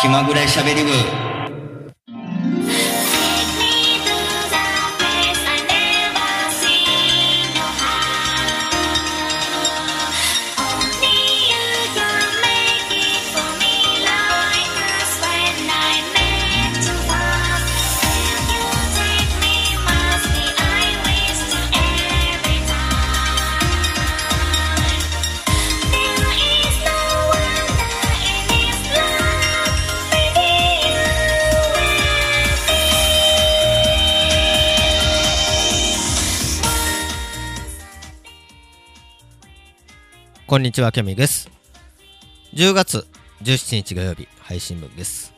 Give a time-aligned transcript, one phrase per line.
[0.00, 1.29] 気まぐれしゃべり部。
[40.50, 41.48] こんにちは、キャミです。
[42.54, 43.06] 10月
[43.44, 45.32] 17日土曜日配信分です。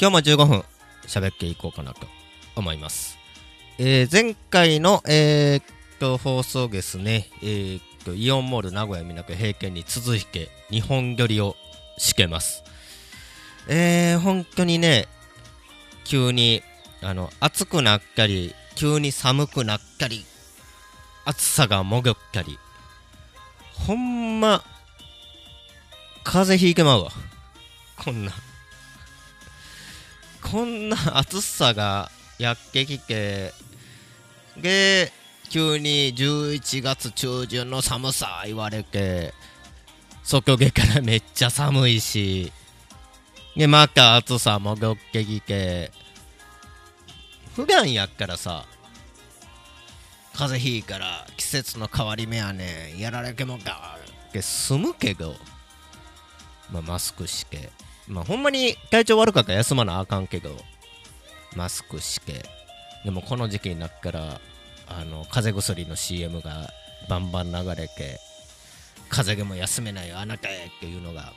[0.00, 0.64] 今日も15分
[1.06, 2.08] 喋っていこうかなと
[2.56, 3.16] 思います。
[3.78, 5.64] えー前回の、えーっ
[6.00, 11.54] と放送ですね、えーっとイオンモール名古屋港平家に続いて日本撮りを
[11.96, 12.64] しけます。
[13.68, 15.06] えー、本当にね、
[16.02, 16.64] 急に
[17.02, 20.26] あの暑くなったり、急に寒くなったり、
[21.24, 22.58] 暑さがもぐったり、
[23.84, 24.64] ほんま、
[26.24, 27.12] 風邪ひいてまうわ。
[27.96, 28.32] こんな。
[30.42, 33.52] こんな暑さがやってきて、
[34.56, 35.12] で、
[35.50, 39.34] 急に11月中旬の寒さ言われて、
[40.22, 42.52] 外下からめっちゃ寒いし、
[43.56, 45.90] で、また暑さ戻ってきて、
[47.54, 48.66] 普段やったらさ、
[50.36, 53.96] 風邪ひいから季節の変わり目やねやられてもか。
[54.28, 55.34] って済むけど、
[56.70, 57.70] まあ、マスクして
[58.06, 60.50] まあほんまに体調悪かったら休まなあかんけど
[61.56, 62.44] マスクして
[63.04, 64.40] でもこの時期になったら
[64.88, 66.68] あの風邪薬の CM が
[67.08, 68.20] バンバン流れて
[69.08, 71.32] 風邪でも休めないよあなたへっていうのが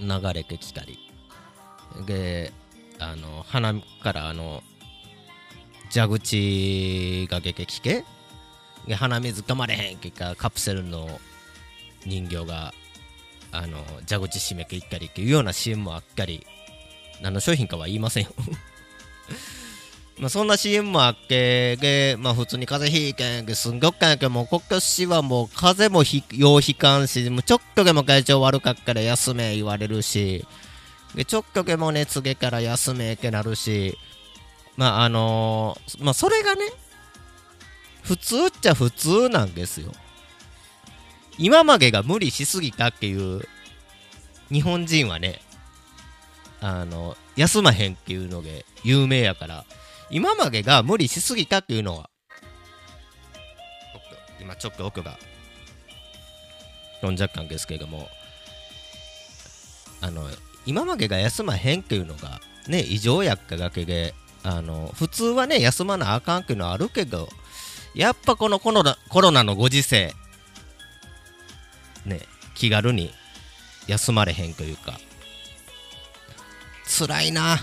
[0.00, 0.98] 流れてきたり。
[2.06, 2.52] で
[2.98, 4.62] あの鼻からあの
[5.92, 8.04] 蛇口が出てきて
[8.86, 11.20] で鼻水止まれへんってかカプセルの
[12.06, 12.72] 人形が
[13.52, 13.78] あの
[14.08, 16.46] 蛇口閉めていったりっていうような CM もあったり。
[17.22, 18.30] 何の商品かは言いませんよ。
[20.18, 30.46] まあそんな CM もあってで、まあ、普通に風邪ひいけんすんごくかんやけどもう今年はもう風邪もひようひかんしもうちょっとでも体調悪かったら休め言われるし。
[31.14, 33.98] でちょっとでも熱げから休めってなるし。
[34.76, 36.62] まああのーまあそれがね
[38.02, 39.92] 普通っちゃ普通なんですよ。
[41.38, 43.42] 今までが無理しすぎたっていう
[44.50, 45.40] 日本人はね
[46.60, 49.64] あの休まへんっていうので有名やから
[50.10, 52.10] 今までが無理しすぎたっていうのは
[54.40, 55.18] 今ちょっと奥が
[57.00, 58.08] 飛んじゃったんですけれども
[60.02, 60.24] あの
[60.66, 67.28] 今までが休まへんっていうのがね異常やっただけであの普通はね休まなあかんっていうのはあるけど
[67.94, 70.14] やっぱこのコロナコロナのご時世
[72.06, 72.20] ね
[72.54, 73.12] 気軽に
[73.86, 74.98] 休まれへんというか
[76.90, 77.58] 辛いな。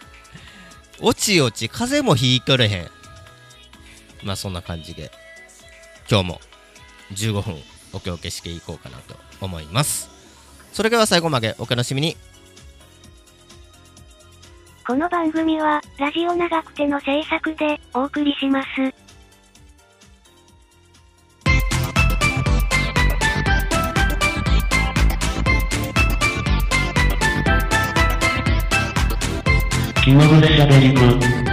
[1.00, 2.90] おちおち風邪もひいとれへん。
[4.22, 5.10] まあそんな感じで
[6.08, 6.40] 今日も
[7.12, 7.62] 15分
[7.92, 10.10] お気をけしていこうかなと思います。
[10.72, 12.16] それでは最後までお楽しみに
[14.86, 18.68] この番組は、ラジオ長くての制作で、お送りします。
[30.04, 31.43] 気まぐれしゃべりま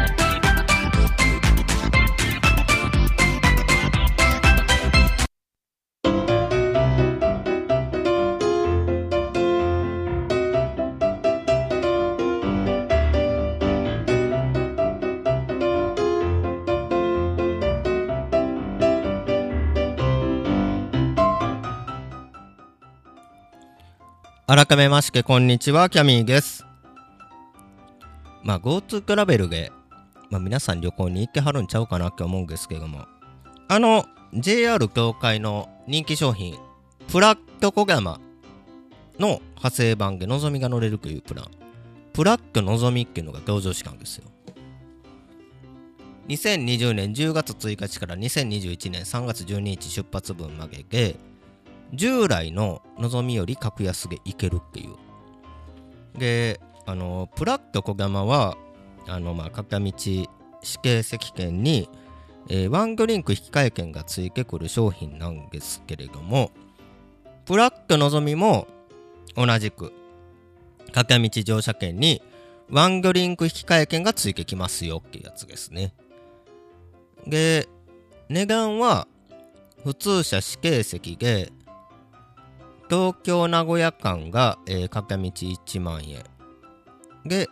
[24.53, 26.65] 改めましてこんにちはキャミーです。
[28.43, 29.71] まあ GoTo トラベルで、
[30.29, 33.05] まあ、皆さん旅行に行ってはるんちゃうかなって思うんですけども。
[33.69, 34.03] あの
[34.33, 36.57] JR 東海の人気商品
[37.07, 38.19] プラット小山
[39.17, 41.45] の派生版でのぞみが乗れるというプラン。
[42.11, 44.25] プラットのぞみっていうのが登場したんですよ。
[46.27, 51.15] 2020年10月1日から2021年3月12日出発分までで
[51.93, 58.57] 従来ののぞみより格安で行けるっていうであのプラット小玉は
[59.07, 60.27] あのまあ片道指
[60.81, 61.89] 定席券に、
[62.49, 66.51] えーワンドリンク引換券がついてくる商品なんですけれども
[67.45, 68.67] プラットのぞみも
[69.35, 69.93] 同じく
[70.91, 72.21] 片道乗車券に
[72.69, 75.93] ワンドリンク引換券がついてきますよっていうやつですね。
[77.27, 77.67] で、
[78.29, 79.07] 値段は
[79.83, 81.51] 普通車指定席で
[82.91, 86.25] 東京名古屋間が、えー、片道1万円。
[87.23, 87.47] で、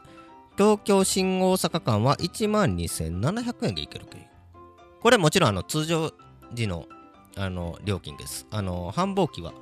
[0.58, 4.28] 東京新大阪間は1万2700円で行けるけ
[5.00, 6.12] これもちろんあの通常
[6.52, 6.88] 時の
[7.38, 8.48] あの料金です。
[8.52, 9.54] あの繁忙期は、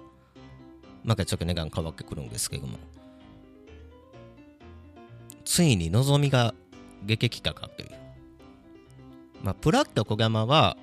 [1.04, 2.80] またちょっと値段変わってくるんですけども。
[5.46, 6.56] ついに望みが
[7.06, 7.90] 激激化かという。
[9.44, 10.76] まあ、プラット小山は、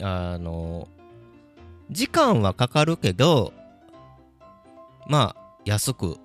[0.00, 0.86] あの、
[1.90, 3.52] 時間はかかるけど、
[5.06, 6.16] まあ、安く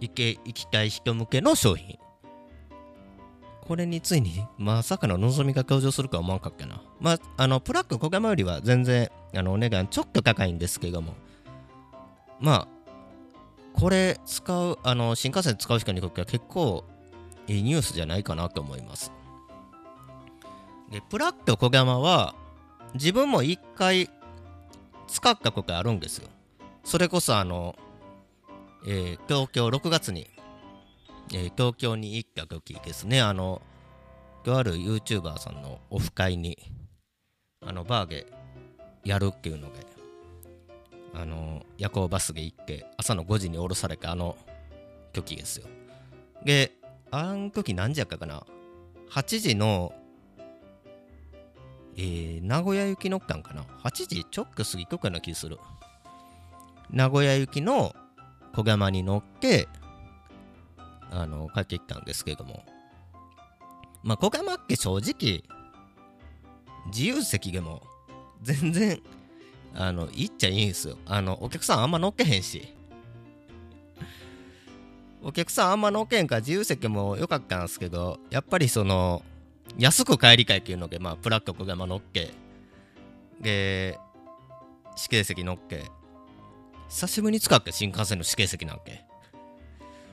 [0.00, 1.98] 行け、行きたい人向けの商品。
[3.66, 6.82] これについに、まさかの望みが登場するか思わんかったな。
[7.00, 11.14] まあ、あの、プラック小山よりは全然、あの、お値段ちょっと高いんですけども、
[12.40, 12.68] まあ、
[13.72, 16.84] これ使う、あの、新幹線使う人にとっては結構
[17.46, 19.12] いいニュースじゃないかなと思います。
[20.90, 22.34] で、プラック小山は、
[22.94, 24.10] 自分も一回
[25.06, 26.28] 使ったことあるんですよ。
[26.84, 27.76] それこそあの、
[28.86, 30.28] えー東京6月に、
[31.32, 33.62] えー東京に行った時ですね、あの、
[34.44, 36.58] とある YouTuber さんのオフ会に、
[37.64, 38.26] あの、バーゲ
[39.04, 39.86] やるっていうので、
[41.14, 44.36] あの、夜行バスで行って、朝の5時に降ろされたあの
[45.12, 45.66] 時ですよ。
[46.44, 46.72] で、
[47.10, 48.44] あの時何時やったかな
[49.10, 49.92] ?8 時の、
[51.96, 55.58] えー名古屋行き乗ったんかな ?8 時ちょっと過ぎとかな気する。
[56.92, 57.94] 名古屋行きの
[58.54, 59.66] 小山に乗って、
[61.10, 62.64] あの、帰ってきたんですけども。
[64.02, 65.42] まあ、小山って正直、
[66.86, 67.82] 自由席でも、
[68.42, 69.00] 全然、
[69.74, 70.98] あの、行っちゃいいんですよ。
[71.06, 72.74] あの、お客さんあんま乗っけへんし。
[75.22, 79.22] お客さんあんま乗っけんから自由席も良かったんですけど、やっぱりその、
[79.78, 82.32] 安く帰り会っていうので、まあ、プラット小山乗っけ、
[83.40, 83.98] で、
[84.96, 85.90] 指定席乗っけ、
[86.92, 89.02] 久しぶりに使って新幹線の指定席なんけ？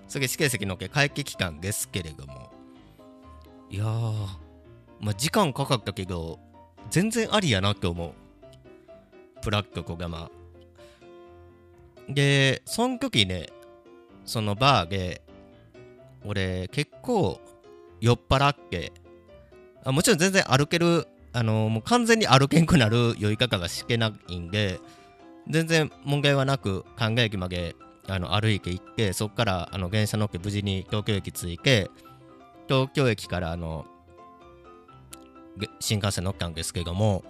[0.08, 2.50] それで指定席のけ会期期間ですけれども。
[3.70, 4.28] いやー、
[5.02, 6.40] まあ、時間かかったけど、
[6.90, 8.14] 全然ありやなって思う。
[9.42, 10.32] プラック小山。
[12.08, 13.50] で、その時ね、
[14.26, 15.22] そのバーで、
[16.24, 17.42] 俺結構
[18.00, 18.94] 酔っ払って、
[19.84, 24.80] あもちろん全然歩ける、あのもう完全に歩けんくなる酔い方がしけないんで、
[25.48, 27.76] 全然問題はなく神田駅まで
[28.08, 31.90] あの歩いて行ってそこからあの電車乗って無事に東京駅着いて
[32.68, 33.86] 東京駅からあの
[35.80, 37.24] 新幹線乗ったんですけども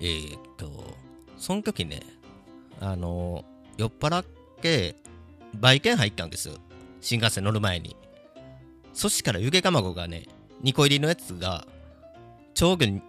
[0.00, 0.94] えー、っと
[1.36, 2.02] その時ね
[2.80, 3.44] あの
[3.76, 4.24] 酔っ払っ
[4.60, 4.96] て
[5.54, 6.48] 売券入ったんです。
[6.48, 6.54] よ
[7.00, 7.96] 新幹線乗る前に。
[8.92, 10.24] そしたら湯気卵がね
[10.62, 11.66] 2個入りのやつが
[12.54, 13.00] 上下に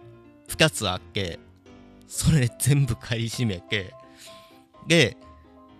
[0.48, 1.38] 2つあって
[2.06, 3.92] それ全部買い占めて
[4.86, 5.16] で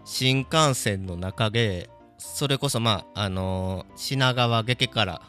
[0.05, 5.23] 新幹線の中でそれこそまああのー品川劇から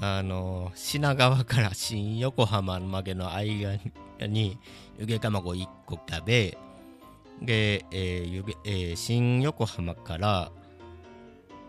[0.00, 3.78] あのー品川から 新横浜までの間
[4.28, 4.58] に
[4.98, 6.58] 湯気卵1個食べ
[7.42, 10.50] で、えー湯気えー新横浜から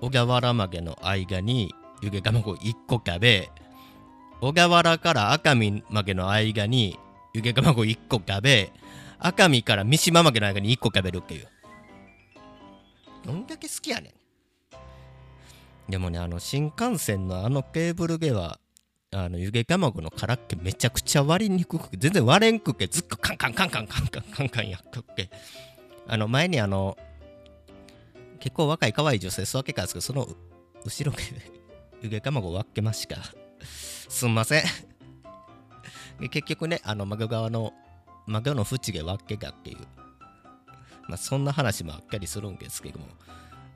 [0.02, 3.50] 小田原までの間に湯気卵1個食べ
[4.42, 6.98] 小田原から熱海までの間に
[7.34, 8.72] 湯気卵1個食べ
[9.24, 11.48] 熱海から三島までの間に1個食べるっていう。
[13.24, 14.10] どんだけ好きやね
[15.88, 15.92] ん。
[15.92, 18.60] でもねあの新幹線のあのケーブルでは
[19.12, 25.30] あの湯気卵の殻っけめちゃくちゃ割りにくく全然割れんくけずっとカンカンカンカンカンカンカンカンやっとっけ
[26.08, 26.98] あの前にあの
[28.40, 30.28] 結構若い可愛い女性座けたんですけどその
[30.84, 31.24] 後ろで
[32.02, 33.18] 湯気卵割っけました。
[33.62, 34.64] すんません。
[36.30, 37.74] 結局ねあのマグ側の
[38.28, 39.78] マグの縁で割っけたっていう
[41.08, 43.08] まあそんな話もあったりするんですけども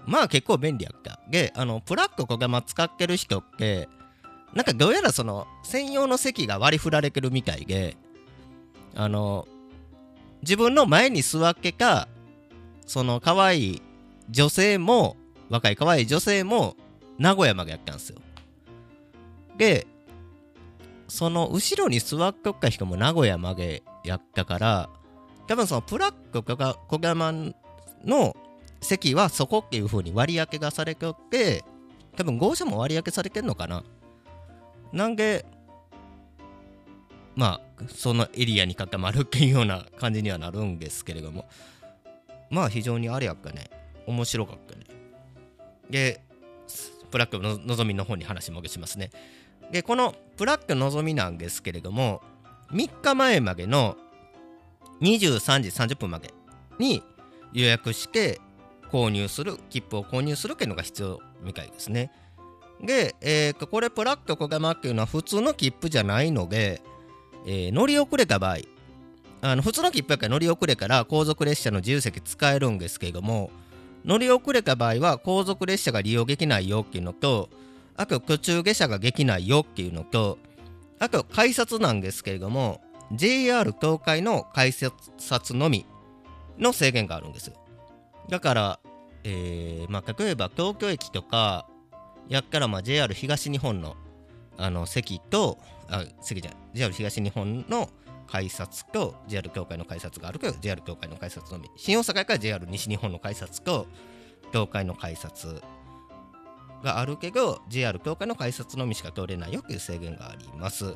[0.05, 3.89] まあ結構便利やったであのプラック小玉使ってる人って
[4.53, 7.97] なんかどうやらその専用の席が割り振られてるみたいで
[8.95, 9.47] あの
[10.41, 12.07] 自分の前に座っけか
[12.85, 13.81] その可愛い
[14.29, 15.17] 女性も
[15.49, 16.75] 若い可愛い女性も
[17.17, 18.19] 名古屋までやったんですよ
[19.57, 19.87] で
[21.07, 24.89] その後ろに座っとった人も名古屋までやったから
[25.47, 27.33] 多分そのプラック小小玉
[28.03, 28.35] の
[28.81, 31.63] 席はそこっていう風に割り当てがされておって
[32.15, 33.83] 多分号車も割り当てされてんのかな
[34.91, 35.45] なんで
[37.35, 41.45] まあそのエリアに固まるっていうような感じにはなるんですけれども
[42.49, 43.69] まあ非常にあれやっかね
[44.07, 44.85] 面白かったね
[45.89, 46.21] で、
[47.11, 49.11] ブラックののぞみの方に話戻しますね。
[49.71, 52.21] で、このブラックのぞみなんですけれども、
[52.71, 53.97] 3日前までの
[55.01, 56.33] 23時30分まで
[56.79, 57.03] に
[57.53, 58.39] 予約して
[58.91, 62.11] 購入する、切符を購入するっていうのが必要みたいですね。
[62.81, 66.81] で、えーこれ、ブラック小玉っていうのは普通の切符じゃないので、
[67.45, 68.57] えー乗り遅れた場合、
[69.41, 73.51] あの普通の切符やから乗り遅れから後続列車の自由席使えるんですけれども、
[74.03, 77.49] 乗り遅れた場合は後続列車が利用できないよっていうのと、
[77.97, 80.37] あと途中下車ができないよっていうのと、
[80.99, 85.85] あと改札なんですけれども、JR 東海の改札のみ
[86.57, 87.51] の制限があるんです。
[88.29, 88.79] だから、
[89.23, 91.67] えーまあ、例えば東京駅とか
[92.27, 93.95] やったらまあ JR 東日本の
[94.57, 95.57] あの席と
[95.89, 97.89] あ席じゃない JR 東日本の
[98.27, 103.87] 改札と JR 東海の改札があるけど JR 東海の改札のみ新大阪から JR 西日本の改札と
[104.51, 105.61] 東海の改札
[106.85, 110.95] があるけど JR 東海の改札のみしか通れないよっていう制限があります。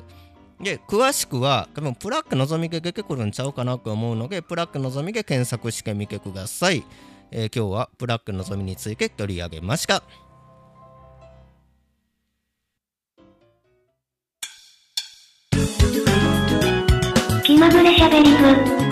[0.58, 6.84] で詳しくは多分プラックのぞみで出てくるんちゃうかなと思うのでプラックのぞみで検索してみてください、
[7.30, 10.02] えー今日はプラックのぞみについて取り上げました。
[17.42, 18.89] 気まぐれしゃべり部。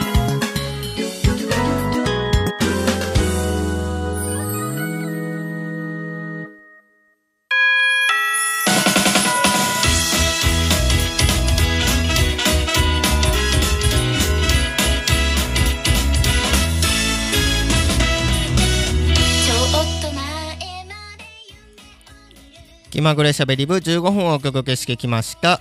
[22.99, 25.61] 気まぐれしゃべり部15分をお届けしてきました、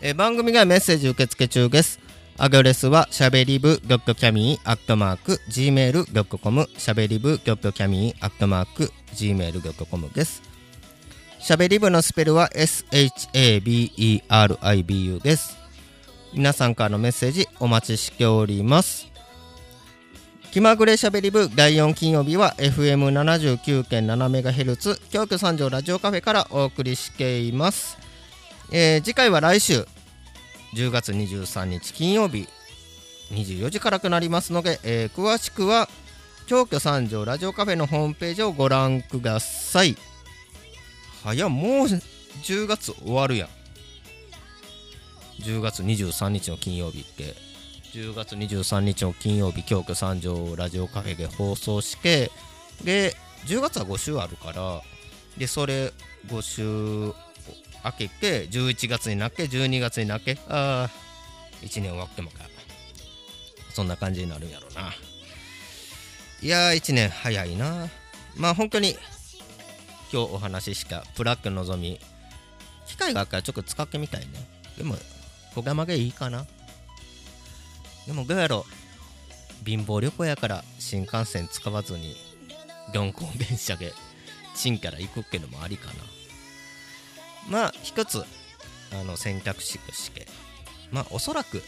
[0.00, 2.00] えー番組がメッセージ受付中です。
[2.38, 10.40] アドレスはしゃべり部 .cami アットマーク gmail.com しゃべり部 .cami アットマーク gmail.com です。
[11.38, 13.92] しゃべり部のスペルは SHABERIBU
[15.22, 15.58] です。
[16.32, 19.08] 皆さんからのメッセージお待ちしております。
[20.50, 27.98] 気まぐれしゃべり部第4金曜日は FM79.7MHz 京都三条ラジオカフェからお送りしています、
[28.72, 29.86] えー次回は来週
[30.74, 32.48] 10月23日金曜日
[33.30, 35.86] 24時からとなりますので、えー詳しくは
[36.46, 39.98] 京都三条ラジオカフェのホームページをご覧ください。
[41.22, 41.88] 早っもう
[42.42, 43.48] 10月終わるやん。
[45.42, 47.47] 10月23日の金曜日って。
[47.92, 52.30] 10月23日の金曜日京都三条ラジオカフェで放送して
[52.84, 53.14] で
[53.46, 54.82] 10月は5週あるから
[55.36, 55.92] でそれ
[56.26, 57.14] 5週
[57.84, 60.90] 明けて11月になって12月になってああ
[61.62, 62.48] 1年終わってもか。
[63.78, 64.92] そんな感じになるんやろうな。
[66.42, 67.86] いやー1年早いな。
[68.36, 68.96] まあ本当に
[70.12, 72.00] 今日お話ししたプラックのぞみ
[72.88, 74.26] 機会があったらちょっと使ってみたいね。
[74.76, 74.96] でも
[75.54, 76.44] 小玉でいいかな。
[78.08, 78.64] でもどうやろ
[79.64, 82.16] 貧乏旅行やから新幹線使わずに
[82.94, 83.92] 四行電車で
[84.54, 85.94] 新から行くってのもありかな。
[87.50, 88.24] まあ一つ
[88.92, 90.26] あの選択肢として
[90.90, 91.62] まあおそらく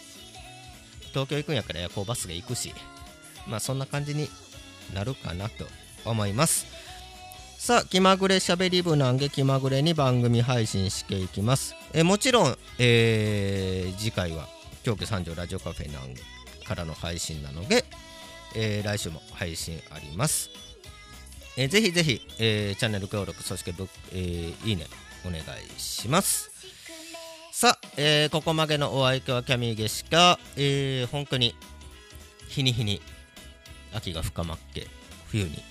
[1.11, 2.73] 東京行くんやから夜行バスで行くし
[3.47, 4.28] まあそんな感じに
[4.94, 5.66] なるかなと
[6.06, 6.66] 思います。
[7.59, 11.75] さあ気まぐれしゃべり部なんで気まぐれに番組配信していきます。
[11.92, 14.49] えもちろん、えー次回は
[14.83, 16.15] 京都三条ラジオカフェなん
[16.67, 17.85] からの配信なので、
[18.55, 20.51] えー来週も配信あります、
[21.57, 24.87] えーぜひぜひ、えーチャンネル登録そしてぶ、えーいいね
[25.27, 25.45] お願い
[25.81, 26.51] します。
[27.53, 31.55] さあ、えーここまでのお相手はキャミーゲシカ、えー本当に
[32.49, 33.03] 日に日に
[33.93, 34.87] 秋が深まって
[35.29, 35.63] 冬に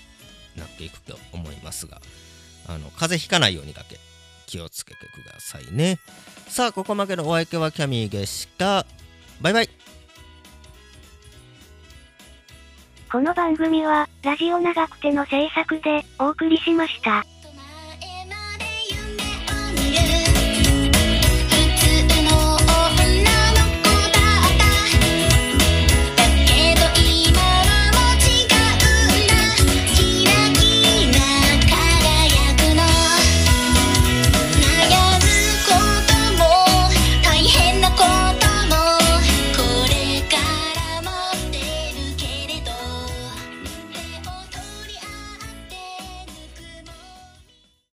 [0.56, 2.00] なっていくと思いますが
[2.68, 3.96] あの風邪ひかないようにだけ
[4.46, 5.98] 気をつけてくださいね。
[6.48, 8.86] さあここまでのお相手はキャミーゲシカ。
[9.40, 9.68] バイバイ
[13.10, 17.24] この番組は、ラジオ長くての制作でお送りしました。